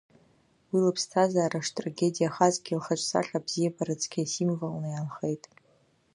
Уи 0.71 0.79
лыԥсҭазаара 0.85 1.59
штрагедиахазгьы 1.67 2.73
лхаҿсахьа 2.79 3.37
абзиабара 3.39 3.99
цқьа 4.01 4.21
иасимволны 4.21 4.87
иаанхеит. 4.91 5.43